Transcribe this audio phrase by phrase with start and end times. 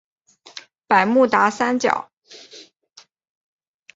[0.87, 2.09] 百慕达三角。